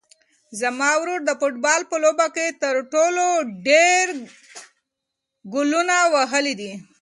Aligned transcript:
زما 0.59 0.91
ورور 0.99 1.19
د 1.25 1.31
فوټبال 1.39 1.81
په 1.91 1.95
لوبه 2.03 2.27
کې 2.35 2.47
تر 2.61 2.75
ټولو 2.93 3.25
ډېر 3.67 4.07
ګولونه 5.53 5.95
وهلي 6.13 6.53
دي. 6.61 6.71